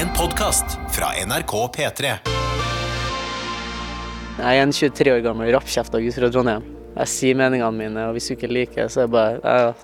En 0.00 0.08
podkast 0.16 0.64
fra 0.90 1.10
NRK 1.26 1.52
P3. 1.76 2.10
Jeg 4.40 4.56
er 4.56 4.60
en 4.62 4.70
23 4.72 5.12
år 5.12 5.18
gammel 5.26 5.50
rappkjefta 5.52 6.00
gutt 6.00 6.16
fra 6.16 6.30
Trondheim. 6.32 6.64
Jeg 6.94 7.10
sier 7.12 7.36
meningene 7.36 7.76
mine, 7.76 8.06
og 8.08 8.16
hvis 8.16 8.30
du 8.30 8.32
ikke 8.32 8.48
liker 8.48 8.86
det, 8.86 8.86
så 8.94 9.02
er 9.02 9.10
det 9.10 9.12
bare 9.12 9.34
ja, 9.44 9.74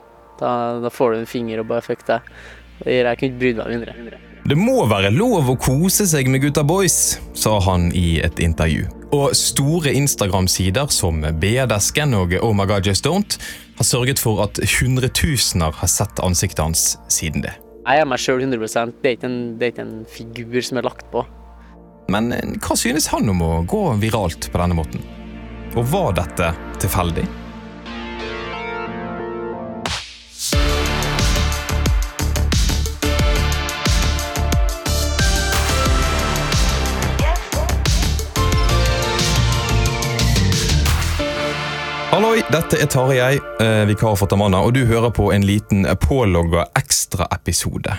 da, 0.40 0.52
da 0.86 0.92
får 0.94 1.12
du 1.12 1.18
en 1.18 1.28
finger 1.28 1.60
og 1.60 1.68
bare 1.68 1.84
fuck 1.84 2.06
deg. 2.08 2.30
Det 2.78 2.94
jeg 2.96 3.20
kunne 3.20 3.28
ikke 3.28 3.42
brydd 3.42 3.60
meg 3.60 3.74
mindre. 3.74 4.22
Det 4.48 4.56
må 4.56 4.78
være 4.88 5.12
lov 5.12 5.52
å 5.52 5.58
kose 5.60 6.08
seg 6.08 6.32
med 6.32 6.46
gutta 6.46 6.64
boys, 6.64 7.18
sa 7.36 7.58
han 7.68 7.90
i 7.92 8.16
et 8.24 8.40
intervju. 8.40 8.88
Og 9.12 9.36
store 9.36 9.92
Instagram-sider 10.00 10.96
som 10.96 11.28
BR-desken 11.28 12.16
og 12.16 12.32
Oh 12.40 12.56
my 12.56 12.64
god 12.64 12.88
just 12.88 13.04
don't 13.04 13.36
har 13.76 13.90
sørget 13.92 14.24
for 14.24 14.40
at 14.48 14.64
hundretusener 14.78 15.76
har 15.76 15.92
sett 15.92 16.24
ansiktet 16.24 16.64
hans 16.64 16.88
siden 17.12 17.44
det. 17.44 17.58
Jeg 17.86 18.02
er 18.02 18.08
meg 18.10 18.18
sjøl 18.18 18.40
100 18.42 18.94
det 18.98 19.10
er, 19.12 19.26
en, 19.28 19.34
det 19.58 19.68
er 19.68 19.70
ikke 19.70 19.84
en 19.86 19.98
figur 20.10 20.64
som 20.66 20.80
er 20.80 20.86
lagt 20.88 21.06
på. 21.12 21.22
Men 22.10 22.32
eh, 22.34 22.56
hva 22.62 22.74
synes 22.78 23.06
han 23.12 23.30
om 23.30 23.44
å 23.46 23.50
gå 23.62 23.82
viralt 24.02 24.48
på 24.50 24.58
denne 24.58 24.74
måten? 24.74 25.04
Og 25.78 25.86
var 25.92 26.16
dette 26.18 26.50
tilfeldig? 26.82 27.26
Dette 42.52 42.78
er 42.78 42.86
Tarjei, 42.86 43.38
eh, 43.60 43.84
vikar 43.88 44.14
for 44.18 44.30
Tamanna, 44.30 44.60
og 44.62 44.74
du 44.76 44.84
hører 44.86 45.10
på 45.10 45.32
en 45.34 45.42
liten 45.46 45.86
pålogga 45.98 46.68
ekstraepisode. 46.78 47.96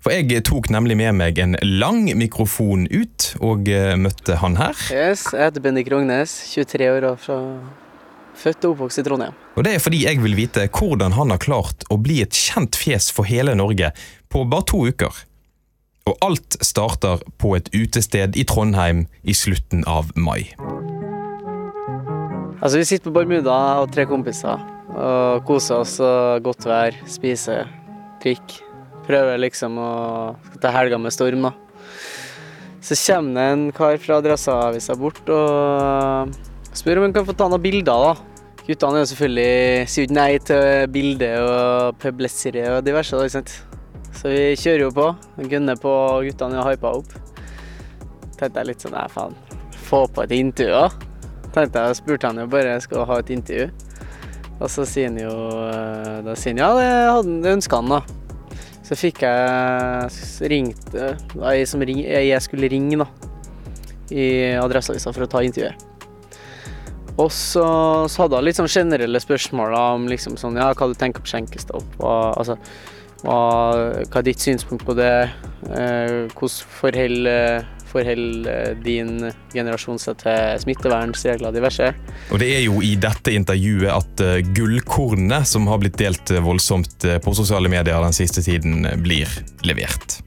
For 0.00 0.14
jeg 0.14 0.44
tok 0.46 0.70
nemlig 0.70 0.96
med 1.00 1.16
meg 1.18 1.38
en 1.42 1.56
lang 1.60 2.04
mikrofon 2.18 2.86
ut, 2.86 3.32
og 3.42 3.68
eh, 3.68 3.96
møtte 3.98 4.38
han 4.40 4.56
her. 4.60 4.78
Yes, 4.94 5.26
Jeg 5.32 5.50
heter 5.50 5.64
Bendik 5.64 5.90
Rognes, 5.92 6.36
23 6.54 6.90
år 6.94 7.08
og 7.10 7.18
fra 7.20 7.40
født 8.40 8.68
og 8.68 8.76
oppvokst 8.76 9.02
i 9.02 9.04
Trondheim. 9.04 9.34
Og 9.58 9.66
det 9.66 9.74
er 9.74 9.82
fordi 9.82 10.04
jeg 10.06 10.22
vil 10.22 10.38
vite 10.38 10.68
hvordan 10.70 11.18
han 11.18 11.34
har 11.34 11.42
klart 11.42 11.84
å 11.90 11.98
bli 12.00 12.22
et 12.22 12.36
kjent 12.36 12.78
fjes 12.78 13.10
for 13.12 13.28
hele 13.28 13.56
Norge 13.58 13.90
på 14.32 14.46
bare 14.48 14.68
to 14.70 14.86
uker. 14.86 15.24
Og 16.08 16.16
alt 16.24 16.56
starter 16.64 17.20
på 17.42 17.56
et 17.58 17.68
utested 17.74 18.38
i 18.38 18.46
Trondheim 18.48 19.04
i 19.22 19.36
slutten 19.36 19.84
av 19.90 20.14
mai. 20.16 20.54
Altså, 22.60 22.76
Vi 22.76 22.84
sitter 22.84 23.08
på 23.08 23.14
Bermuda 23.16 23.56
og 23.80 23.88
tre 23.92 24.04
kompiser 24.04 24.60
og 24.90 25.46
koser 25.48 25.80
oss 25.80 25.94
og 26.04 26.42
godt 26.44 26.66
vær, 26.68 26.96
spiser, 27.08 27.70
drikker. 28.20 28.66
Prøver 29.06 29.40
liksom 29.40 29.78
å 29.80 29.92
ta 30.60 30.72
helga 30.74 30.98
med 31.00 31.14
storm, 31.14 31.46
da. 31.48 31.54
Så 32.84 32.98
kommer 33.00 33.38
det 33.38 33.46
en 33.54 33.64
kar 33.76 33.96
fra 34.02 34.20
Adresseavisa 34.20 34.96
bort 34.98 35.32
og 35.32 36.36
spør 36.76 37.00
om 37.00 37.08
han 37.08 37.16
kan 37.16 37.26
få 37.26 37.34
ta 37.38 37.48
noen 37.48 37.64
bilder, 37.64 37.88
da. 37.88 38.62
Guttene 38.68 39.00
er 39.00 39.06
jo 39.06 39.10
selvfølgelig 39.14 39.88
sier 39.88 40.06
ikke 40.06 40.20
nei 40.20 40.30
til 40.52 40.92
bilde 40.92 41.34
og 41.40 42.00
publicity 42.02 42.66
og 42.68 42.84
diverse, 42.84 43.16
da, 43.16 43.24
ikke 43.24 43.38
sant. 43.40 43.58
Så 44.20 44.34
vi 44.34 44.48
kjører 44.60 44.84
jo 44.84 44.96
på. 45.00 45.12
Gunner 45.48 45.80
på, 45.80 46.00
og 46.12 46.28
guttene 46.28 46.60
er 46.60 46.74
hypa 46.74 46.92
opp. 47.00 47.14
Tenkte 48.36 48.52
jeg 48.58 48.74
litt 48.74 48.84
sånn, 48.84 48.98
nei 49.00 49.12
faen, 49.12 49.38
få 49.88 50.04
på 50.12 50.28
et 50.28 50.42
intervju, 50.44 50.74
da 50.76 51.09
tenkte 51.54 51.84
jeg, 51.84 51.98
spurte 52.00 52.30
han 52.30 52.40
jo 52.42 52.48
bare 52.50 52.78
skal 52.84 53.06
ha 53.08 53.18
et 53.20 53.32
intervju. 53.34 53.68
Og 54.60 54.68
så 54.68 54.84
sier 54.84 55.08
han 55.08 55.20
jo 55.20 55.34
eh, 55.64 56.16
Da 56.26 56.34
sier 56.36 56.52
han 56.52 56.60
ja, 56.60 56.70
det 56.76 56.88
hadde 57.16 57.54
ønska 57.56 57.80
han, 57.80 57.94
da. 57.94 58.00
Så 58.84 58.98
fikk 58.98 59.22
jeg 59.22 60.48
ringt 60.50 60.96
ei 60.98 61.60
som 61.68 61.82
ring, 61.86 62.02
jeg 62.02 62.42
skulle 62.42 62.70
ringe, 62.72 63.04
da. 63.04 63.06
I 64.10 64.26
Adresseavisa 64.58 65.14
for 65.14 65.28
å 65.28 65.30
ta 65.30 65.44
intervjuet. 65.46 65.86
Og 67.20 67.28
så, 67.34 67.64
så 68.08 68.24
hadde 68.24 68.38
han 68.38 68.46
litt 68.46 68.58
sånn 68.58 68.70
generelle 68.70 69.20
spørsmål 69.20 69.74
om 69.76 70.08
liksom 70.10 70.38
sånn 70.40 70.58
Ja, 70.60 70.70
hva 70.76 70.88
du 70.90 70.96
tenker 70.98 71.22
på 71.24 71.32
skjenkestopp? 71.32 71.98
Og, 71.98 72.38
altså, 72.40 72.56
hva, 73.24 73.40
hva 74.06 74.22
er 74.22 74.26
ditt 74.26 74.42
synspunkt 74.42 74.86
på 74.88 74.96
det? 74.98 75.28
Eh, 75.68 76.30
hvordan 76.32 76.72
forholder 76.80 77.66
forholder 77.90 78.76
din 78.84 79.28
generasjon 79.52 80.00
seg 80.00 80.20
til 80.22 80.62
smittevernregler 80.64 81.54
diverse. 81.54 81.90
Og 82.30 82.42
Det 82.42 82.50
er 82.56 82.64
jo 82.64 82.80
i 82.86 82.94
dette 83.00 83.34
intervjuet 83.34 83.90
at 83.90 84.24
gullkornet 84.56 85.00
gullkornene 85.00 85.44
som 85.46 85.66
har 85.70 85.78
blitt 85.80 85.98
delt 85.98 86.30
voldsomt 86.42 87.06
uh, 87.06 87.18
på 87.22 87.34
sosiale 87.34 87.70
medier 87.70 88.00
den 88.02 88.16
siste 88.16 88.42
tiden, 88.42 88.86
blir 89.02 89.28
levert. 89.66 90.20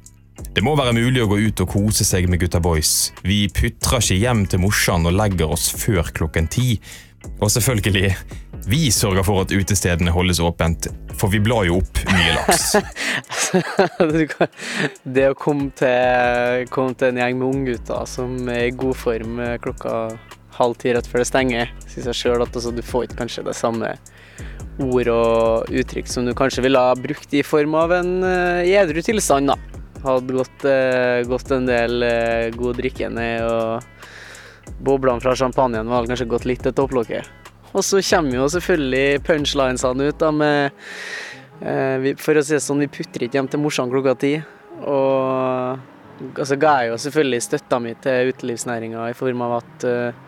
Det 0.53 0.61
må 0.63 0.75
være 0.77 0.93
mulig 0.93 1.23
å 1.23 1.29
gå 1.29 1.39
ut 1.47 1.61
og 1.63 1.69
kose 1.69 2.05
seg 2.05 2.27
med 2.29 2.41
gutta 2.41 2.59
boys. 2.61 3.11
Vi 3.25 3.47
putrer 3.53 4.01
ikke 4.01 4.19
hjem 4.21 4.45
til 4.49 4.61
morsan 4.61 5.05
og 5.07 5.15
legger 5.15 5.53
oss 5.53 5.69
før 5.71 6.09
klokken 6.13 6.49
ti. 6.51 6.77
Og 7.39 7.49
selvfølgelig, 7.53 8.11
vi 8.69 8.87
sørger 8.91 9.25
for 9.27 9.43
at 9.43 9.51
utestedene 9.51 10.13
holdes 10.13 10.39
åpent 10.43 10.87
for 11.19 11.31
vi 11.31 11.39
blar 11.43 11.65
jo 11.67 11.79
opp 11.81 11.99
mye 12.09 12.35
laks. 12.35 12.75
det 15.15 15.27
å 15.29 15.35
komme 15.37 15.69
til, 15.77 16.65
komme 16.73 16.95
til 16.97 17.11
en 17.11 17.19
gjeng 17.21 17.41
med 17.41 17.49
unggutter 17.49 18.07
som 18.09 18.35
er 18.51 18.69
i 18.69 18.77
god 18.77 18.97
form 18.99 19.41
klokka 19.63 19.97
halv 20.57 20.77
ti 20.81 20.93
rett 20.93 21.07
før 21.09 21.23
det 21.23 21.29
stenger, 21.29 21.71
sier 21.89 22.07
seg 22.07 22.17
sjøl 22.17 22.45
at 22.45 22.53
altså, 22.53 22.73
du 22.73 22.83
får 22.85 23.07
ikke 23.07 23.21
kanskje 23.23 23.45
det 23.47 23.55
samme 23.57 23.93
ord 24.83 25.09
og 25.13 25.69
uttrykk 25.73 26.09
som 26.09 26.25
du 26.27 26.33
kanskje 26.37 26.63
ville 26.65 26.81
ha 26.81 26.95
brukt 26.97 27.33
i 27.33 27.43
form 27.45 27.77
av 27.77 27.93
en 27.99 28.15
uh, 28.25 28.61
edru 28.65 29.01
tilstand. 29.05 29.53
da. 29.53 29.57
Hadde 30.03 30.35
gått, 30.35 30.65
uh, 30.65 31.21
gått 31.29 31.53
en 31.53 31.69
del 31.69 32.05
god 32.57 32.81
drikke 32.81 33.09
ned, 33.13 33.45
og 33.45 34.81
boblene 34.83 35.23
fra 35.23 35.35
champagnen 35.37 35.89
var 35.89 36.09
kanskje 36.09 36.29
gått 36.29 36.49
litt 36.49 36.65
til 36.65 36.75
topplokket. 36.75 37.42
Og 37.73 37.81
så 37.85 38.01
kommer 38.05 38.37
jo 38.37 38.49
selvfølgelig 38.53 39.23
punchlinesene 39.25 40.09
ut 40.09 40.19
da 40.21 40.29
med 40.33 40.73
eh, 41.61 42.11
For 42.21 42.37
å 42.37 42.43
si 42.45 42.55
det 42.55 42.61
sånn, 42.65 42.83
vi 42.85 42.91
putter 42.91 43.25
ikke 43.25 43.39
hjem 43.39 43.49
til 43.49 43.63
morsan 43.63 43.91
klokka 43.93 44.13
ti. 44.21 44.35
Og 44.83 46.43
så 46.45 46.57
ga 46.61 46.75
jeg 46.81 46.91
jo 46.91 46.99
selvfølgelig 47.07 47.45
støtta 47.47 47.79
mi 47.81 47.95
til 48.03 48.29
utelivsnæringa 48.33 49.07
i 49.09 49.15
form 49.17 49.41
av 49.45 49.57
at 49.61 49.87
eh, 49.89 50.19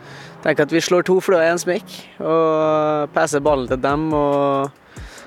tenk 0.46 0.64
at 0.66 0.74
vi 0.74 0.82
slår 0.84 1.06
to 1.06 1.20
fluer 1.24 1.46
i 1.46 1.52
en 1.54 1.62
smekk 1.62 1.94
og 2.26 3.14
passer 3.14 3.44
ballen 3.46 3.70
til 3.70 3.82
dem. 3.82 4.10
og 4.14 4.74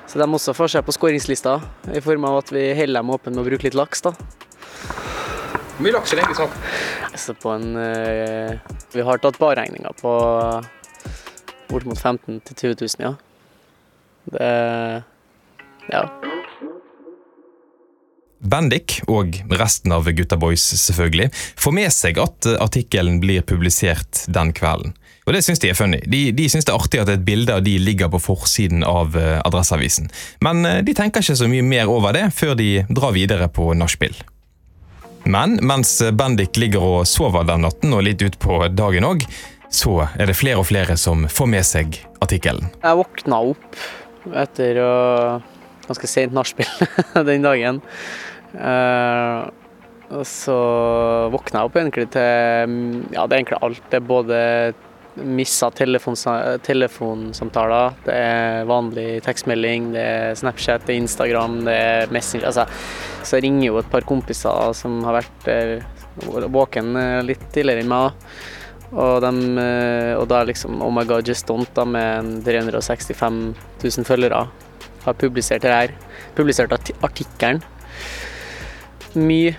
så 0.09 0.17
de 0.17 0.25
også 0.25 0.55
får 0.56 0.71
seg 0.73 0.85
på 0.87 0.93
skåringslista, 0.97 1.59
i 1.93 2.00
form 2.00 2.25
av 2.25 2.39
at 2.41 2.49
vi 2.55 2.62
holder 2.73 2.97
dem 2.97 3.11
åpne 3.12 3.35
med 3.35 3.43
å 3.43 3.49
bruke 3.50 3.67
litt 3.67 3.77
laks. 3.77 4.00
da. 4.06 4.15
Hvor 5.75 5.85
mye 5.85 5.93
laks 5.93 6.15
er 6.15 6.17
det 6.17 6.23
egentlig 6.25 6.39
sånn? 6.39 6.55
Altså 7.12 7.35
på 7.37 7.53
en, 7.53 7.67
uh, 7.77 8.79
vi 8.95 9.05
har 9.05 9.21
tatt 9.21 9.37
barregninga 9.39 9.93
på 10.00 10.15
bort 11.69 11.89
mot 11.89 11.99
15 11.99 12.41
000-20 12.41 12.99
000, 12.99 13.06
ja. 13.09 13.15
Det 14.33 15.03
Ja. 15.89 16.05
Bendik, 18.39 19.01
og 19.11 19.34
resten 19.51 19.93
av 19.93 20.06
Gutta 20.15 20.37
Boys 20.39 20.62
selvfølgelig, 20.62 21.31
får 21.59 21.75
med 21.75 21.91
seg 21.93 22.21
at 22.23 22.47
artikkelen 22.61 23.19
blir 23.23 23.43
publisert 23.43 24.25
den 24.31 24.53
kvelden. 24.55 24.95
Og 25.27 25.34
det 25.34 25.43
syns 25.45 25.61
de 25.61 25.69
er 25.69 25.77
funny. 25.77 25.99
De, 26.09 26.31
de 26.33 26.47
syns 26.49 26.65
det 26.65 26.73
er 26.73 26.81
artig 26.81 27.03
at 27.03 27.11
et 27.12 27.25
bilde 27.27 27.53
av 27.53 27.65
de 27.67 27.75
ligger 27.83 28.09
på 28.12 28.21
forsiden 28.31 28.85
av 28.87 29.17
uh, 29.19 29.43
Adresseavisen. 29.45 30.09
Men 30.45 30.65
uh, 30.65 30.79
de 30.87 30.95
tenker 30.97 31.21
ikke 31.21 31.37
så 31.37 31.50
mye 31.50 31.67
mer 31.67 31.91
over 31.93 32.17
det 32.17 32.31
før 32.37 32.55
de 32.56 32.87
drar 32.89 33.12
videre 33.17 33.50
på 33.53 33.75
nachspiel. 33.77 34.17
Men 35.29 35.59
mens 35.67 35.99
Bendik 36.17 36.56
ligger 36.56 36.85
og 36.85 37.09
sover 37.11 37.45
den 37.45 37.67
natten 37.67 37.93
og 37.93 38.06
litt 38.06 38.23
utpå 38.25 38.62
dagen 38.73 39.05
òg, 39.05 39.27
så 39.69 40.09
er 40.17 40.27
det 40.29 40.37
flere 40.39 40.59
og 40.61 40.67
flere 40.69 40.97
som 41.01 41.27
får 41.29 41.49
med 41.53 41.65
seg 41.67 41.87
artikkelen. 42.25 42.67
Jeg 42.83 42.99
våkna 42.99 43.37
opp 43.53 43.77
etter 44.37 44.79
å 44.83 44.93
ganske 45.89 46.06
sent 46.11 46.33
nachspiel 46.37 46.69
den 47.29 47.43
dagen. 47.45 47.81
Uh, 48.56 49.49
og 50.09 50.25
så 50.29 50.59
våkna 51.32 51.61
jeg 51.61 51.67
opp 51.69 51.76
egentlig 51.76 52.09
til 52.15 52.26
Ja, 53.12 53.26
det 53.29 53.35
er 53.35 53.41
egentlig 53.43 53.61
alt. 53.61 53.82
Det 53.91 53.97
er 53.99 54.06
både 54.09 54.37
missa 55.19 55.67
telefonsamtaler, 55.75 57.88
det 58.06 58.15
er 58.15 58.69
vanlig 58.70 59.19
tekstmelding, 59.26 59.91
det 59.97 60.05
er 60.05 60.37
Snapchat, 60.38 60.87
det 60.87 60.93
er 60.94 61.03
Instagram, 61.03 61.55
det 61.67 61.75
er 61.75 62.06
Messenger. 62.15 62.47
Altså, 62.53 62.65
så 63.26 63.35
ringer 63.43 63.67
jo 63.67 63.81
et 63.81 63.91
par 63.91 64.06
kompiser 64.06 64.70
som 64.79 65.03
har 65.09 65.19
vært 65.19 65.43
våken 66.55 66.94
litt 67.26 67.43
tidligere 67.50 67.82
enn 67.82 67.91
meg. 67.91 68.15
Og, 68.88 69.20
de, 69.20 69.32
eh, 69.61 70.14
og 70.17 70.29
da 70.31 70.44
liksom 70.49 70.81
Oh 70.85 70.93
my 70.94 71.05
God 71.08 71.29
Just 71.29 71.49
Don't 71.49 71.69
da, 71.76 71.85
med 71.85 72.38
365 72.46 73.43
000 73.85 74.08
følgere 74.08 74.46
har 75.05 75.19
publisert 75.19 75.64
det 75.64 75.75
her. 75.75 75.93
Publisert 76.37 76.73
artikkelen. 76.73 77.62
Mye 79.19 79.55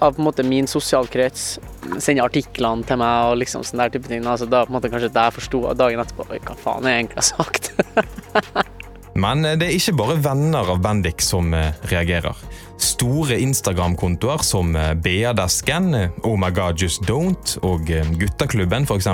av 0.00 0.14
på 0.16 0.22
en 0.22 0.26
måte 0.30 0.44
min 0.46 0.68
sosialkrets 0.70 1.58
sender 2.00 2.24
artiklene 2.24 2.86
til 2.88 3.00
meg 3.00 3.30
og 3.30 3.40
liksom 3.42 3.64
sånn 3.66 3.82
der 3.82 3.92
type 3.92 4.08
ting. 4.08 4.24
Altså, 4.24 4.48
da 4.48 4.64
på 4.64 4.72
en 4.72 4.78
måte 4.78 4.90
kanskje 4.92 5.12
det 5.12 5.26
jeg 5.28 5.76
dagen 5.76 6.02
etterpå 6.02 6.28
Oi, 6.30 6.40
hva 6.46 6.56
faen 6.56 6.88
jeg 6.88 7.02
egentlig 7.02 7.20
har 7.20 7.28
sagt. 7.28 7.72
Men 9.20 9.44
eh, 9.44 9.58
det 9.60 9.68
er 9.68 9.76
ikke 9.76 9.98
bare 10.00 10.18
venner 10.24 10.72
av 10.72 10.80
Bendik 10.84 11.24
som 11.24 11.52
eh, 11.56 11.74
reagerer. 11.90 12.38
Store 12.80 13.36
Instagram-kontoer 13.40 14.42
som 14.44 14.76
eh, 14.76 14.94
BA-desken, 14.94 15.92
Oh 16.24 16.36
My 16.40 16.50
God 16.54 16.80
Just 16.80 17.04
Don't 17.08 17.56
og 17.66 17.90
eh, 17.92 18.06
Guttaklubben 18.16 18.86
f.eks. 18.88 19.08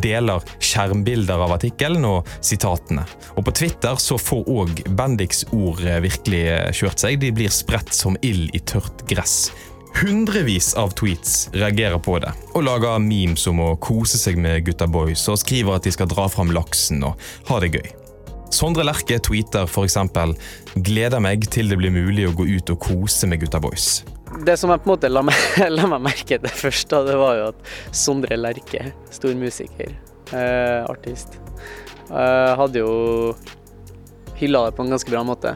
deler 0.00 0.44
skjermbilder 0.56 1.44
av 1.44 1.56
artikkelen 1.58 2.06
og 2.08 2.30
sitatene. 2.40 3.04
Og 3.36 3.44
på 3.44 3.54
Twitter 3.60 4.00
så 4.00 4.16
får 4.20 4.48
òg 4.48 4.84
Bendiks 4.96 5.44
ord 5.52 5.84
eh, 5.84 6.00
virkelig 6.04 6.44
kjørt 6.80 7.04
seg. 7.04 7.20
De 7.20 7.32
blir 7.36 7.52
spredt 7.52 7.92
som 7.94 8.16
ild 8.24 8.54
i 8.56 8.62
tørt 8.64 9.04
gress. 9.10 9.52
Hundrevis 10.00 10.72
av 10.80 10.96
tweets 10.98 11.50
reagerer 11.54 12.00
på 12.02 12.16
det, 12.24 12.32
og 12.56 12.64
lager 12.66 12.98
memes 13.02 13.44
om 13.46 13.60
å 13.62 13.74
kose 13.78 14.18
seg 14.18 14.40
med 14.40 14.64
gutta 14.66 14.88
boys, 14.90 15.22
og 15.30 15.38
skriver 15.38 15.76
at 15.76 15.86
de 15.86 15.94
skal 15.94 16.10
dra 16.10 16.26
fram 16.32 16.50
laksen 16.56 17.04
og 17.06 17.20
ha 17.52 17.60
det 17.62 17.76
gøy. 17.76 17.92
Sondre 18.54 18.84
Lerche 18.86 19.16
tweeter 19.18 19.66
f.eks.: 19.66 19.96
'Gleder 20.76 21.18
meg 21.22 21.48
til 21.50 21.66
det 21.72 21.78
blir 21.80 21.90
mulig 21.90 22.28
å 22.28 22.34
gå 22.38 22.44
ut 22.46 22.70
og 22.70 22.78
kose 22.84 23.26
med 23.26 23.40
gutta 23.42 23.58
boys'. 23.58 24.04
Det 24.46 24.54
som 24.58 24.70
jeg 24.70 24.82
på 24.82 24.86
en 24.88 24.94
måte 24.94 25.10
la 25.10 25.22
meg, 25.26 25.34
la 25.76 25.86
meg 25.90 26.00
merke 26.06 26.38
til 26.38 26.54
først, 26.62 26.88
da, 26.92 27.02
det 27.06 27.16
var 27.18 27.34
jo 27.38 27.44
at 27.50 27.58
Sondre 27.94 28.36
Lerche, 28.38 28.92
stor 29.14 29.34
musiker, 29.38 29.90
eh, 30.30 30.80
artist, 30.86 31.30
eh, 32.10 32.52
hadde 32.60 32.78
jo 32.78 33.34
hylla 34.38 34.64
det 34.68 34.76
på 34.78 34.82
en 34.86 34.92
ganske 34.94 35.10
bra 35.10 35.22
måte. 35.26 35.50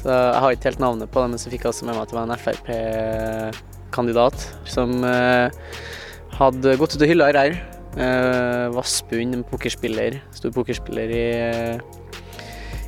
Så 0.00 0.08
jeg 0.12 0.40
har 0.44 0.50
ikke 0.52 0.70
helt 0.70 0.84
navnet 0.84 1.12
på 1.12 1.20
det, 1.24 1.28
men 1.32 1.40
så 1.40 1.48
fikk 1.52 1.64
jeg 1.64 1.72
også 1.72 1.88
med 1.88 1.94
meg 1.96 2.02
at 2.04 2.10
det 2.12 2.18
var 2.18 2.26
en 2.28 2.42
Frp-kandidat 2.44 4.38
som 4.68 4.88
eh, 5.04 5.48
hadde 6.36 6.78
gått 6.80 6.96
ut 6.96 7.04
og 7.04 7.10
hylla 7.14 7.32
RR. 7.32 7.52
Eh, 7.98 8.66
Vassbund, 8.70 9.34
en 9.34 9.42
pokerspiller, 9.42 10.20
stor 10.36 10.52
pokerspiller 10.54 11.10
i, 11.10 11.24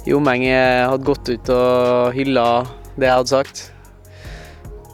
i 0.07 0.15
omegnet, 0.15 0.87
hadde 0.93 1.09
gått 1.09 1.33
ut 1.33 1.51
og 1.51 2.13
hylla 2.15 2.47
det 2.95 3.09
jeg 3.09 3.17
hadde 3.17 3.33
sagt. 3.33 3.65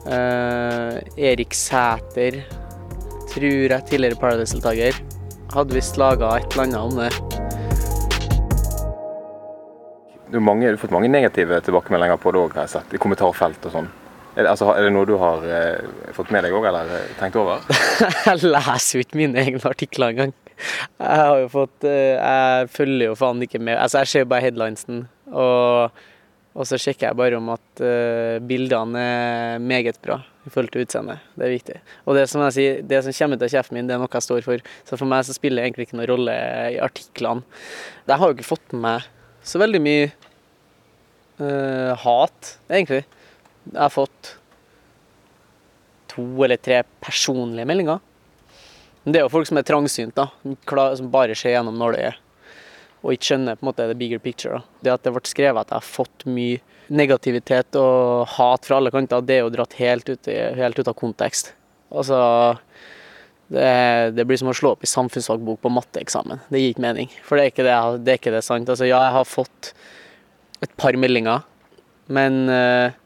Uh, 0.09 0.97
Erik 1.21 1.53
Sæter, 1.53 2.39
tror 3.29 3.75
jeg 3.75 3.85
tidligere 3.91 4.17
Paradise-deltaker, 4.17 4.97
hadde 5.53 5.77
visst 5.77 6.01
laga 6.01 6.31
et 6.39 6.57
eller 6.57 6.65
annet 6.65 6.81
om 6.81 6.97
det. 6.97 7.13
Du, 10.33 10.41
mange, 10.41 10.65
du 10.65 10.73
har 10.73 10.81
fått 10.81 10.95
mange 10.97 11.13
negative 11.13 11.61
tilbakemeldinger 11.65 12.21
på 12.21 12.33
det 12.33 12.41
òg, 12.41 12.57
har 12.57 12.65
jeg 12.65 12.79
sett. 12.79 12.97
I 12.97 13.01
kommentarfelt 13.03 13.69
og 13.69 13.75
sånn. 13.75 13.91
Er 14.39 14.47
det, 14.47 14.51
altså, 14.53 14.69
er 14.71 14.85
det 14.87 14.93
noe 14.95 15.07
du 15.09 15.17
har 15.19 15.43
eh, 15.51 16.13
fått 16.15 16.29
med 16.31 16.45
deg 16.47 16.55
òg, 16.55 16.69
eller 16.71 16.93
eh, 16.95 17.09
tenkt 17.19 17.35
over? 17.41 17.65
jeg 18.29 18.47
leser 18.47 19.01
jo 19.01 19.03
ikke 19.03 19.19
mine 19.19 19.41
egne 19.43 19.59
artikler 19.67 20.13
engang. 20.15 20.35
Jeg 20.59 21.25
har 21.25 21.41
jo 21.43 21.49
fått 21.51 21.87
eh, 21.87 22.15
Jeg 22.15 22.69
følger 22.71 23.11
jo 23.11 23.17
faen 23.19 23.43
ikke 23.43 23.59
med. 23.59 23.75
Altså, 23.83 24.05
jeg 24.05 24.13
ser 24.13 24.29
bare 24.31 24.47
headlinesen, 24.47 25.03
og, 25.33 25.99
og 26.55 26.71
så 26.71 26.79
sjekker 26.79 27.09
jeg 27.09 27.19
bare 27.19 27.41
om 27.41 27.51
at 27.57 27.83
eh, 27.83 28.39
bildene 28.47 29.03
er 29.03 29.59
meget 29.75 29.99
bra 30.07 30.21
i 30.47 30.55
forhold 30.55 30.71
til 30.71 30.87
utseendet. 30.87 31.27
Det 31.35 31.49
er 31.49 31.55
viktig. 31.57 31.83
Og 32.07 32.21
det 32.21 32.29
som 32.31 32.47
jeg 32.47 32.57
sier, 32.61 32.81
det 32.95 33.03
som 33.05 33.19
kommer 33.19 33.43
ut 33.43 33.47
av 33.49 33.53
kjeften 33.59 33.81
min, 33.81 33.91
det 33.91 33.99
er 33.99 34.03
noe 34.07 34.15
jeg 34.21 34.29
står 34.31 34.47
for. 34.47 34.73
Så 34.87 35.03
for 35.03 35.11
meg 35.11 35.27
så 35.27 35.35
spiller 35.35 35.65
det 35.65 35.73
egentlig 35.73 35.91
ikke 35.91 35.99
noen 35.99 36.13
rolle 36.15 36.41
i 36.77 36.79
artiklene. 36.87 37.59
Jeg 38.07 38.23
har 38.23 38.31
jo 38.31 38.39
ikke 38.39 38.53
fått 38.55 38.71
med 38.71 38.87
meg 38.87 39.13
så 39.43 39.59
veldig 39.59 39.83
mye 39.83 40.09
uh, 41.43 41.93
hat, 42.07 42.59
egentlig. 42.71 43.03
Jeg 43.73 43.81
har 43.81 43.93
fått 43.93 44.35
to 46.09 46.25
eller 46.45 46.61
tre 46.61 46.83
personlige 47.05 47.69
meldinger. 47.69 48.01
Men 49.03 49.15
det 49.15 49.21
er 49.21 49.27
jo 49.27 49.33
folk 49.33 49.49
som 49.49 49.61
er 49.61 49.67
trangsynt, 49.67 50.17
da, 50.19 50.29
som 50.99 51.13
bare 51.13 51.37
ser 51.39 51.55
gjennom 51.55 51.79
nåløyet. 51.81 52.19
Og 52.99 53.15
ikke 53.15 53.31
skjønner 53.31 53.59
på 53.59 53.63
en 53.63 53.69
måte 53.71 53.87
the 53.87 53.95
bigger 53.97 54.19
picture. 54.19 54.59
Da. 54.59 54.81
Det 54.83 54.95
at 54.97 55.07
det 55.07 55.13
ble 55.15 55.23
skrevet 55.31 55.63
at 55.63 55.71
jeg 55.73 55.79
har 55.79 55.87
fått 55.87 56.27
mye 56.27 56.59
negativitet 56.89 57.77
og 57.79 58.27
hat 58.35 58.67
fra 58.67 58.81
alle 58.81 58.91
kanter, 58.91 59.23
det 59.23 59.37
er 59.37 59.45
jo 59.45 59.53
dratt 59.55 59.77
helt 59.79 60.09
ut, 60.09 60.29
helt 60.29 60.81
ut 60.81 60.91
av 60.91 60.97
kontekst. 60.99 61.53
Altså 61.89 62.19
det, 63.49 63.69
det, 64.17 64.25
blir 64.29 64.41
som 64.41 64.51
å 64.53 64.57
slå 64.57 64.75
opp 64.75 64.85
i 64.85 64.91
samfunnsfagbok 64.91 65.63
på 65.65 65.73
matteeksamen. 65.73 66.43
Det 66.53 66.61
gir 66.61 66.75
ikke 66.75 66.85
mening. 66.85 67.13
For 67.25 67.39
det 67.39 67.45
er 67.47 67.53
ikke 67.53 67.67
det, 67.69 67.77
det, 68.05 68.13
er 68.13 68.21
ikke 68.21 68.35
det 68.35 68.45
sant. 68.45 68.69
Altså, 68.69 68.89
ja, 68.89 69.01
jeg 69.07 69.17
har 69.17 69.29
fått 69.29 69.73
et 70.65 70.75
par 70.81 70.97
meldinger, 70.99 71.45
men 72.13 72.41
uh, 72.51 72.97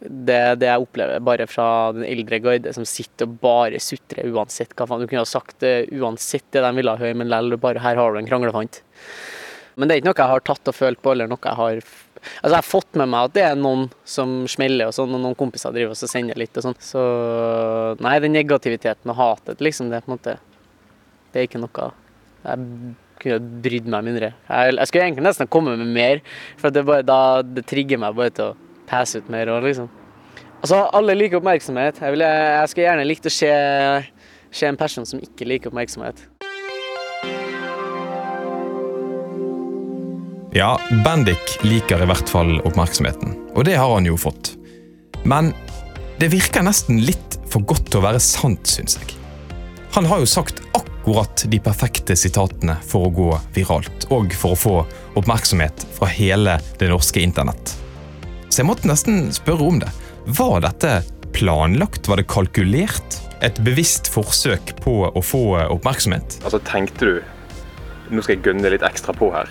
det, 0.00 0.60
det, 0.60 0.68
jeg 0.68 0.80
opplever 0.80 1.20
bare 1.24 1.46
fra 1.50 1.66
den 1.92 2.06
eldre 2.08 2.38
guide, 2.40 2.72
som 2.72 2.86
sitter 2.88 3.28
og 3.28 3.36
bare 3.42 3.80
sutrer 3.82 4.30
uansett 4.32 4.72
hva 4.76 4.86
faen. 4.88 5.02
Du 5.02 5.10
kunne 5.10 5.24
ha 5.26 5.28
sagt 5.28 5.58
det 5.60 5.90
uansett 5.92 6.46
det 6.54 6.62
de 6.64 6.70
ville 6.78 6.94
høre, 7.02 7.16
men 7.20 7.28
lell, 7.28 7.52
bare 7.60 7.82
her 7.84 8.00
har 8.00 8.14
du 8.14 8.20
en 8.20 8.28
kranglefant. 8.28 8.80
Men 9.76 9.88
det 9.88 9.94
er 9.94 10.00
ikke 10.00 10.10
noe 10.10 10.22
jeg 10.22 10.32
har 10.32 10.46
tatt 10.48 10.70
og 10.72 10.76
følt 10.76 11.02
på, 11.04 11.12
eller 11.14 11.28
noe 11.30 11.44
jeg 11.44 11.60
har 11.60 11.82
Altså, 12.20 12.50
jeg 12.50 12.58
har 12.58 12.66
fått 12.68 12.96
med 13.00 13.08
meg 13.08 13.30
at 13.30 13.32
det 13.32 13.42
er 13.46 13.54
noen 13.56 13.86
som 14.04 14.42
smeller 14.50 14.90
og 14.90 14.92
sånn, 14.92 15.14
og 15.16 15.22
noen 15.22 15.36
kompiser 15.40 15.72
driver 15.72 15.94
og 15.94 16.10
sender 16.10 16.36
litt 16.36 16.58
og 16.60 16.66
sånn. 16.66 16.74
Så 16.84 17.04
nei, 18.04 18.18
den 18.20 18.34
negativiteten 18.36 19.08
og 19.08 19.16
hatet, 19.16 19.62
liksom, 19.64 19.88
det 19.88 19.96
er 19.96 20.04
på 20.04 20.10
en 20.10 20.18
måte 20.18 20.34
Det 21.32 21.40
er 21.40 21.48
ikke 21.48 21.62
noe 21.62 21.86
jeg 22.40 22.66
kunne 23.20 23.60
brydd 23.64 23.88
meg 23.92 24.04
mindre. 24.04 24.30
Jeg, 24.48 24.74
jeg 24.76 24.90
skulle 24.90 25.06
egentlig 25.06 25.26
nesten 25.26 25.48
komme 25.52 25.76
med 25.80 25.94
mer, 25.96 26.20
for 26.60 26.72
det, 26.76 26.84
bare, 26.88 27.04
da, 27.08 27.18
det 27.44 27.64
trigger 27.68 28.00
meg 28.00 28.16
bare 28.16 28.34
til 28.36 28.52
å 28.52 28.69
passe 28.90 29.20
ut 29.20 29.30
mer 29.32 29.50
òg, 29.52 29.64
liksom. 29.68 29.88
Altså, 30.60 30.82
alle 30.92 31.16
liker 31.16 31.40
oppmerksomhet. 31.40 32.02
Jeg, 32.02 32.16
vil, 32.16 32.26
jeg 32.26 32.68
skulle 32.72 32.88
gjerne 32.88 33.06
likt 33.08 33.28
å 33.30 33.32
se, 33.32 33.50
se 34.52 34.68
en 34.68 34.78
person 34.80 35.08
som 35.08 35.22
ikke 35.22 35.48
liker 35.48 35.72
oppmerksomhet. 35.72 36.20
Ja, 40.50 40.74
Bendik 41.06 41.60
liker 41.62 42.02
i 42.02 42.08
hvert 42.10 42.28
fall 42.28 42.56
oppmerksomheten, 42.66 43.36
og 43.54 43.64
det 43.68 43.76
har 43.78 43.92
han 43.94 44.08
jo 44.08 44.18
fått. 44.18 44.56
Men 45.22 45.52
det 46.18 46.32
virker 46.32 46.66
nesten 46.66 46.98
litt 47.06 47.38
for 47.50 47.62
godt 47.64 47.86
til 47.92 48.00
å 48.00 48.06
være 48.08 48.22
sant, 48.22 48.66
syns 48.66 48.98
jeg. 48.98 49.14
Han 49.94 50.06
har 50.10 50.20
jo 50.22 50.28
sagt 50.28 50.60
akkurat 50.76 51.46
de 51.50 51.58
perfekte 51.62 52.18
sitatene 52.18 52.76
for 52.86 53.08
å 53.08 53.14
gå 53.14 53.28
viralt, 53.54 54.08
og 54.10 54.34
for 54.36 54.56
å 54.56 54.60
få 54.60 54.74
oppmerksomhet 55.18 55.86
fra 55.96 56.10
hele 56.10 56.58
det 56.82 56.90
norske 56.90 57.22
internett. 57.22 57.79
Så 58.50 58.64
jeg 58.64 58.66
måtte 58.66 58.88
nesten 58.90 59.28
spørre 59.30 59.66
om 59.70 59.76
det. 59.78 59.90
Var 60.26 60.64
dette 60.64 60.94
planlagt? 61.36 62.08
Var 62.10 62.18
det 62.18 62.26
kalkulert? 62.30 63.20
Et 63.46 63.56
bevisst 63.64 64.10
forsøk 64.10 64.74
på 64.82 64.94
å 65.06 65.20
få 65.24 65.44
oppmerksomhet? 65.70 66.40
Altså, 66.42 66.58
tenkte 66.66 67.06
du 67.06 67.20
nå 68.10 68.24
skal 68.26 68.34
jeg 68.36 68.48
gønne 68.48 68.72
litt 68.74 68.82
ekstra 68.82 69.14
på 69.14 69.28
her? 69.30 69.50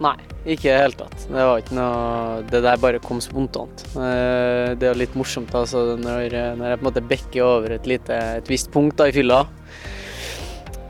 Nei, 0.00 0.14
ikke 0.46 0.68
i 0.68 0.70
det 0.70 0.76
hele 0.78 0.96
tatt. 0.96 1.24
Det 1.26 1.46
var 1.48 1.58
ikke 1.60 1.76
noe 1.76 2.44
Det 2.48 2.60
der 2.64 2.78
bare 2.80 3.00
kom 3.02 3.18
spontant. 3.24 3.82
Eh, 3.98 4.78
det 4.78 4.86
er 4.86 4.94
jo 4.94 5.00
litt 5.02 5.18
morsomt 5.18 5.50
altså, 5.58 5.98
når, 5.98 6.30
når, 6.56 6.70
jeg 6.70 6.78
på 6.78 6.84
en 6.84 6.86
måte 6.86 7.04
bekker 7.10 7.44
over 7.44 7.74
et, 7.76 7.90
lite, 7.90 8.20
et 8.38 8.48
visst 8.48 8.70
punkt 8.72 8.96
da, 9.00 9.10
i 9.10 9.16
fylla, 9.16 9.42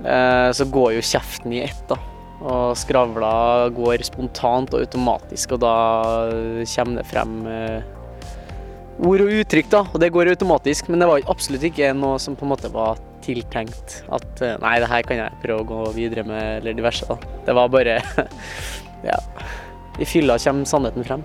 eh, 0.05 0.51
så 0.55 0.69
går 0.69 0.99
jo 0.99 1.09
kjeften 1.15 1.57
i 1.57 1.65
ett, 1.65 1.83
da. 1.89 1.97
Og 2.41 2.77
skravla 2.81 3.69
går 3.77 4.05
spontant 4.07 4.73
og 4.73 4.85
automatisk, 4.87 5.57
og 5.57 5.63
da 5.65 5.75
kommer 6.73 7.03
det 7.03 7.09
frem 7.11 7.35
eh, 7.51 7.83
ord 9.05 9.25
og 9.27 9.33
uttrykk, 9.43 9.69
da. 9.73 9.85
Og 9.93 10.01
det 10.01 10.13
går 10.15 10.33
automatisk, 10.33 10.89
men 10.89 11.03
det 11.03 11.09
var 11.11 11.31
absolutt 11.33 11.67
ikke 11.69 11.93
noe 11.97 12.21
som 12.23 12.39
på 12.39 12.47
en 12.47 12.55
måte 12.55 12.73
var 12.73 13.01
tiltenkt 13.21 14.01
at 14.09 14.41
nei, 14.63 14.79
det 14.81 14.89
her 14.89 15.05
kan 15.05 15.19
jeg 15.21 15.41
prøve 15.43 15.61
å 15.61 15.69
gå 15.69 15.81
videre 15.99 16.25
med, 16.25 16.63
eller 16.63 16.79
diverse. 16.79 17.05
da. 17.09 17.19
Det 17.47 17.57
var 17.57 17.73
bare 17.73 18.01
Ja. 19.11 19.17
I 20.01 20.07
fylla 20.09 20.39
kommer 20.41 20.69
sannheten 20.69 21.05
frem. 21.05 21.25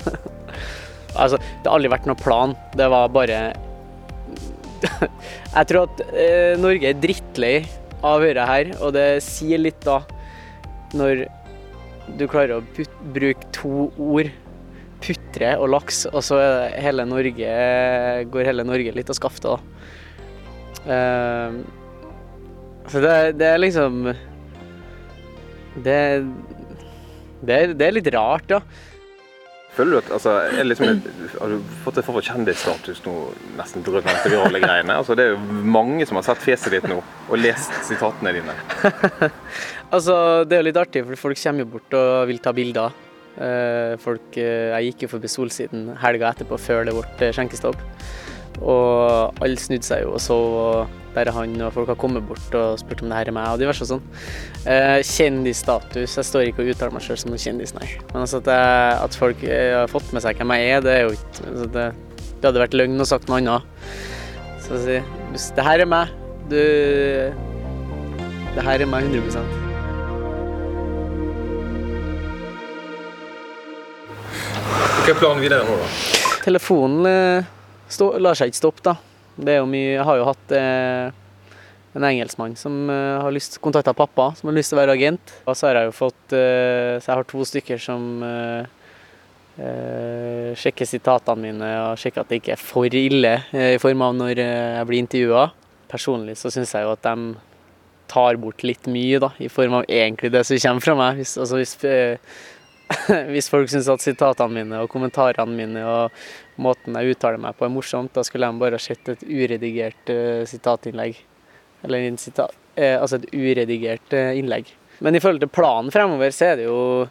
altså, 1.20 1.36
det 1.36 1.66
har 1.66 1.74
aldri 1.76 1.92
vært 1.92 2.08
noen 2.08 2.20
plan. 2.20 2.54
Det 2.76 2.88
var 2.92 3.12
bare 3.12 3.40
Jeg 5.56 5.68
tror 5.68 5.82
at 5.84 6.02
eh, 6.08 6.56
Norge 6.60 6.88
er 6.88 7.00
drittlei 7.00 7.54
av 8.06 8.24
Høyre 8.24 8.46
her, 8.48 8.72
og 8.80 8.94
det 8.96 9.08
sier 9.24 9.60
litt 9.60 9.80
da 9.84 10.00
når 10.96 11.26
du 12.18 12.24
klarer 12.30 12.58
å 12.58 12.64
put, 12.74 12.90
bruke 13.14 13.50
to 13.54 13.88
ord, 14.00 14.30
putre 15.00 15.52
og 15.60 15.70
laks, 15.72 16.04
og 16.10 16.22
så 16.26 16.40
hele 16.74 17.06
Norge, 17.08 17.52
går 18.32 18.48
hele 18.48 18.66
Norge 18.66 18.94
litt 18.96 19.12
av 19.12 19.18
skaftet, 19.18 19.50
da. 19.50 19.58
Uh, 20.80 21.60
så 22.90 23.02
det, 23.04 23.14
det 23.38 23.46
er 23.46 23.60
liksom 23.60 23.98
det, 25.84 25.98
det, 27.44 27.58
det 27.76 27.86
er 27.86 27.94
litt 27.94 28.10
rart, 28.16 28.50
ja. 28.50 28.62
Føler 29.76 29.94
du 29.94 29.98
at, 30.00 30.08
altså, 30.16 30.32
liksom 30.66 30.88
et, 30.90 31.04
Har 31.38 31.52
du 31.52 31.74
fått 31.84 32.00
for 32.06 32.24
kjendisstatus 32.26 33.02
nå, 33.04 33.14
nesten 33.58 33.84
pga. 33.86 34.02
virale 34.24 34.62
greiene? 34.62 34.96
Altså, 34.98 35.14
det 35.18 35.28
er 35.28 35.36
jo 35.36 35.60
mange 35.78 36.06
som 36.08 36.18
har 36.18 36.26
sett 36.26 36.42
fjeset 36.42 36.74
ditt 36.74 36.88
nå 36.90 36.98
og 37.00 37.36
lest 37.38 37.76
sitatene 37.86 38.34
dine. 38.40 38.56
altså, 39.94 40.16
Det 40.44 40.58
er 40.58 40.64
jo 40.64 40.68
litt 40.70 40.80
artig, 40.80 41.04
for 41.06 41.28
folk 41.28 41.42
kommer 41.42 41.64
jo 41.64 41.70
bort 41.76 41.98
og 42.00 42.10
vil 42.30 42.42
ta 42.42 42.54
bilder. 42.56 42.96
Eh, 43.40 43.94
folk, 44.02 44.34
eh, 44.36 44.72
jeg 44.74 44.90
gikk 44.90 45.06
jo 45.06 45.12
forbi 45.14 45.30
Solsiden 45.30 45.92
helga 46.02 46.32
etterpå, 46.34 46.58
før 46.58 46.88
det 46.88 46.96
ble 46.96 47.30
skjenkestopp. 47.36 47.78
Og 48.60 49.38
alle 49.40 49.60
snudde 49.60 49.86
seg 49.86 50.02
jo 50.04 50.16
og 50.16 50.20
så, 50.20 50.36
og 50.36 50.99
er 51.18 51.30
han, 51.34 51.56
og 51.64 51.72
folk 51.74 51.90
har 51.90 51.98
kommet 51.98 52.26
bort 52.28 52.54
og 52.54 52.78
spurt 52.80 53.02
om 53.02 53.10
det 53.10 53.18
her 53.18 53.30
er 53.32 53.34
meg, 53.34 53.48
og 53.50 53.60
diverse 53.62 53.82
og 53.86 53.90
sånn. 53.94 54.04
Eh, 54.70 55.00
kjendisstatus 55.06 56.16
Jeg 56.18 56.28
står 56.28 56.50
ikke 56.50 56.62
og 56.64 56.70
uttaler 56.74 56.94
meg 56.94 57.04
sjøl 57.06 57.18
som 57.22 57.34
en 57.34 57.42
kjendis, 57.42 57.74
nei. 57.74 57.88
Men 58.12 58.22
altså 58.22 58.40
at, 58.42 58.50
jeg, 58.52 59.00
at 59.08 59.18
folk 59.18 59.42
eh, 59.46 59.74
har 59.78 59.90
fått 59.90 60.12
med 60.14 60.24
seg 60.24 60.38
hvem 60.38 60.54
jeg 60.56 60.76
er, 60.76 60.84
det 60.86 60.94
er 60.94 61.02
jo 61.06 61.16
ikke 61.16 61.48
altså 61.48 61.68
det, 61.74 61.86
det 62.40 62.48
hadde 62.48 62.62
vært 62.62 62.78
løgn 62.78 63.02
å 63.02 63.08
sagt 63.08 63.30
noe 63.30 63.40
annet. 63.40 63.62
Så 64.64 64.76
å 64.76 64.82
si 64.84 65.00
Det 65.56 65.64
her 65.66 65.82
er 65.82 65.88
meg. 65.88 66.14
Du 66.50 66.56
Det 68.56 68.62
her 68.66 68.82
er 68.82 68.88
meg 68.90 69.10
100 69.10 69.68
Hva 75.00 75.14
er 75.14 75.18
planen 75.18 75.40
videre 75.42 75.64
nå, 75.66 75.76
da? 75.80 75.86
Telefonen 76.44 77.06
eh, 77.08 77.48
lar 78.22 78.36
seg 78.38 78.52
ikke 78.52 78.60
stoppe, 78.60 78.82
da. 78.86 78.94
Det 79.40 79.54
er 79.54 79.62
jo 79.62 79.68
mye 79.70 79.94
Jeg 79.94 80.06
har 80.06 80.20
jo 80.20 80.28
hatt 80.28 80.52
eh, 80.56 81.12
en 81.96 82.06
engelskmann 82.06 82.56
som 82.58 82.90
eh, 82.92 83.16
har 83.22 83.32
lyst 83.34 83.58
kontakta 83.62 83.94
pappa, 83.96 84.30
som 84.38 84.50
har 84.50 84.58
lyst 84.58 84.72
til 84.72 84.78
å 84.78 84.82
være 84.82 84.96
agent. 84.98 85.32
Og 85.46 85.56
så 85.56 85.68
har 85.68 85.80
jeg 85.80 85.90
jo 85.90 85.96
fått 85.96 86.36
eh, 86.36 86.98
Så 87.00 87.10
jeg 87.10 87.16
har 87.16 87.28
to 87.30 87.46
stykker 87.48 87.82
som 87.82 88.06
eh, 88.26 88.68
eh, 89.58 90.50
sjekker 90.60 90.88
sitatene 90.88 91.48
mine 91.48 91.72
og 91.88 92.00
sjekker 92.00 92.22
at 92.22 92.30
det 92.30 92.42
ikke 92.42 92.54
er 92.56 92.62
for 92.62 93.00
ille, 93.00 93.36
eh, 93.50 93.74
i 93.76 93.82
form 93.82 94.06
av 94.06 94.16
når 94.18 94.44
jeg 94.44 94.88
blir 94.90 95.04
intervjua. 95.06 95.48
Personlig 95.90 96.36
så 96.38 96.52
syns 96.54 96.76
jeg 96.76 96.86
jo 96.86 96.94
at 96.94 97.06
de 97.06 97.34
tar 98.10 98.38
bort 98.42 98.64
litt 98.66 98.88
mye, 98.90 99.20
da, 99.22 99.30
i 99.38 99.50
form 99.50 99.80
av 99.80 99.84
egentlig 99.86 100.32
det 100.34 100.42
som 100.46 100.58
kommer 100.58 100.82
fra 100.84 100.96
meg. 100.98 101.20
Hvis, 101.22 101.36
altså 101.38 101.58
hvis, 101.60 101.76
hvis 103.34 103.50
folk 103.50 103.70
syns 103.70 103.90
at 103.90 104.02
sitatene 104.02 104.60
mine 104.60 104.82
og 104.82 104.90
kommentarene 104.90 105.54
mine 105.54 105.84
og 105.86 106.22
måten 106.60 106.96
jeg 106.98 107.14
uttaler 107.14 107.40
meg 107.40 107.56
på 107.58 107.66
er 107.66 107.72
morsomt, 107.72 108.12
da 108.14 108.24
skulle 108.26 108.48
de 108.48 108.62
bare 108.62 108.80
sett 108.82 109.08
et 109.12 109.24
uredigert 109.26 110.12
uh, 110.12 110.42
sitatinnlegg. 110.48 111.18
Eller 111.86 112.10
sita 112.20 112.50
eh, 112.76 112.98
altså 113.00 113.16
et 113.16 113.30
uredigert 113.32 114.16
uh, 114.16 114.32
innlegg. 114.36 114.68
Men 115.00 115.16
i 115.16 115.22
forhold 115.22 115.40
til 115.40 115.52
planen 115.52 115.92
fremover, 115.92 116.32
så 116.36 116.50
er 116.50 116.58
det 116.60 116.66
jo 116.66 117.08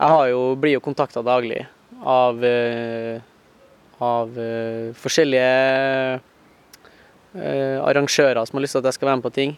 Jeg 0.00 0.30
jo, 0.32 0.40
blir 0.56 0.78
jo 0.78 0.80
kontakta 0.80 1.22
daglig 1.22 1.60
av, 2.00 2.40
uh, 2.40 3.20
av 4.00 4.38
uh, 4.38 4.92
forskjellige 4.96 6.20
arrangører 7.30 8.40
som 8.42 8.56
har 8.56 8.64
lyst 8.64 8.74
til 8.74 8.80
at 8.80 8.88
jeg 8.88 8.96
skal 8.96 9.06
være 9.06 9.18
med 9.20 9.26
på 9.28 9.36
ting. 9.36 9.52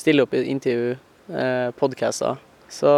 Stille 0.00 0.24
opp 0.24 0.32
i 0.34 0.40
intervju, 0.50 0.96
uh, 1.30 1.68
podcaster. 1.78 2.40
Så 2.72 2.88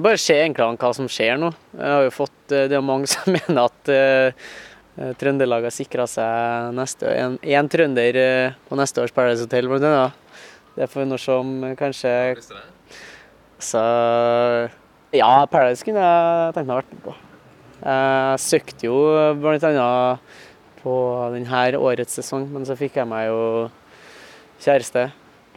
bare 0.00 0.16
se 0.20 0.38
egentlig 0.38 0.64
hva 0.80 0.90
som 0.96 1.08
skjer 1.10 1.36
nå. 1.40 1.50
Jeg 1.76 1.92
har 1.92 2.06
jo 2.06 2.14
fått, 2.14 2.40
eh, 2.48 2.68
Det 2.70 2.78
er 2.78 2.84
mange 2.84 3.10
som 3.10 3.28
mener 3.36 3.68
at 3.68 3.90
uh, 3.92 5.12
Trøndelag 5.20 5.66
har 5.68 5.74
sikra 5.74 6.08
seg 6.10 6.72
neste, 6.74 7.12
en, 7.12 7.36
en 7.38 7.68
trønder 7.70 8.18
uh, 8.18 8.56
på 8.70 8.78
neste 8.80 9.04
års 9.04 9.12
Paradise 9.14 9.44
Hotel, 9.44 9.68
blant 9.68 9.84
annet. 9.84 10.24
Det 10.78 10.88
får 10.88 11.04
vi 11.04 11.08
nå 11.10 11.18
se 11.20 11.34
om 11.34 11.52
kanskje 11.78 12.12
Så 13.58 13.82
Ja, 15.12 15.32
Paradise 15.50 15.84
kunne 15.84 16.04
jeg 16.04 16.54
tenkt 16.56 16.70
meg 16.70 16.80
vært 16.80 16.94
med 16.94 17.02
på. 17.04 17.14
Jeg 17.78 18.42
søkte 18.42 18.88
jo 18.88 18.98
annet 19.44 20.38
på 20.78 20.94
denne 21.34 21.82
årets 21.82 22.16
sesong, 22.20 22.46
men 22.54 22.64
så 22.66 22.78
fikk 22.78 22.96
jeg 23.00 23.10
meg 23.10 23.26
jo 23.28 23.42
kjæreste. 24.62 25.08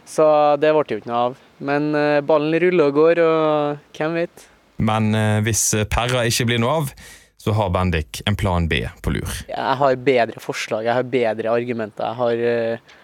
Så 0.06 0.28
det 0.60 0.74
ble 0.74 0.84
jo 0.90 1.00
ikke 1.00 1.12
noe 1.12 1.24
av. 1.30 1.40
Men 1.62 1.92
eh, 1.96 2.20
ballen 2.26 2.58
ruller 2.64 2.90
og 2.90 2.98
går, 2.98 3.22
og 3.24 3.98
hvem 3.98 4.18
vet? 4.24 4.48
Men 4.82 5.12
eh, 5.18 5.40
hvis 5.46 5.64
Perra 5.94 6.26
ikke 6.28 6.48
blir 6.50 6.62
noe 6.62 6.80
av, 6.82 6.94
så 7.42 7.54
har 7.58 7.70
Bendik 7.74 8.22
en 8.30 8.38
plan 8.38 8.68
B 8.70 8.84
på 9.02 9.14
lur. 9.14 9.38
Jeg 9.50 9.78
har 9.80 10.02
bedre 10.06 10.42
forslag, 10.42 10.86
jeg 10.86 10.94
har 10.94 11.08
bedre 11.10 11.54
argumenter 11.54 12.06
jeg 12.06 12.20
har, 12.20 12.44
eh, 12.50 12.98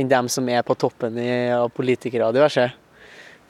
enn 0.00 0.12
dem 0.12 0.30
som 0.32 0.48
er 0.48 0.64
på 0.64 0.76
toppen 0.80 1.18
i, 1.20 1.32
av 1.52 1.68
politikere 1.76 2.28
og 2.28 2.36
diverse. 2.36 2.70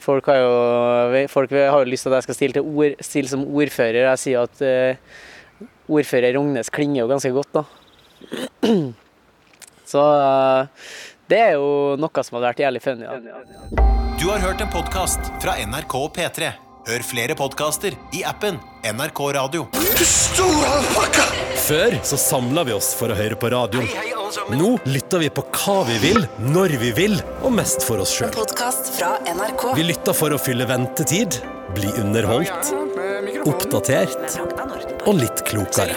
Folk 0.03 0.27
har, 0.27 0.41
jo, 0.43 1.27
folk 1.31 1.53
har 1.55 1.85
jo 1.85 1.91
lyst 1.93 2.09
til 2.09 2.11
at 2.11 2.19
jeg 2.19 2.27
skal 2.27 2.39
stille, 2.39 2.57
til 2.57 2.67
ord, 2.67 2.97
stille 3.07 3.31
som 3.31 3.45
ordfører. 3.47 4.01
Jeg 4.09 4.19
sier 4.19 4.49
at 4.49 4.63
uh, 4.67 5.69
ordfører 5.95 6.35
Rognes 6.35 6.73
klinger 6.75 7.05
jo 7.05 7.11
ganske 7.13 7.31
godt, 7.37 7.61
da. 7.61 7.63
Så 9.93 10.03
eh, 10.03 10.89
det 11.33 11.41
er 11.41 11.55
jo 11.57 11.97
noe 12.01 12.27
som 12.27 12.37
hadde 12.39 12.51
vært 12.51 12.61
jævlig 12.67 12.83
funny. 12.85 13.09
Ja. 13.09 13.17
Du 14.21 14.29
har 14.29 14.43
hørt 14.45 14.61
en 14.61 14.71
podkast 14.73 15.33
fra 15.43 15.57
NRK 15.65 15.97
P3. 16.19 16.53
Hør 16.83 17.05
flere 17.07 17.35
podkaster 17.39 17.95
i 18.13 18.25
appen 18.27 18.59
NRK 18.83 19.21
Radio. 19.37 19.69
Før 21.63 21.95
så 22.03 22.19
samla 22.19 22.65
vi 22.67 22.75
oss 22.75 22.91
for 22.99 23.15
å 23.15 23.17
høre 23.17 23.39
på 23.39 23.53
radio. 23.55 23.85
Nå 24.51 24.73
lytter 24.89 25.23
vi 25.23 25.31
på 25.31 25.45
hva 25.47 25.77
vi 25.87 26.01
vil, 26.03 26.27
når 26.51 26.75
vi 26.83 26.91
vil, 26.97 27.17
og 27.47 27.55
mest 27.55 27.87
for 27.87 28.03
oss 28.03 28.17
sjøl. 28.17 28.33
Podkast 28.35 28.91
fra 28.97 29.15
NRK. 29.31 29.69
Vi 29.79 29.87
lytter 29.87 30.17
for 30.17 30.35
å 30.35 30.41
fylle 30.43 30.67
ventetid, 30.69 31.39
bli 31.77 31.93
underholdt, 32.03 32.75
oppdatert 33.47 34.41
og 35.07 35.15
litt 35.23 35.47
klokere. 35.49 35.97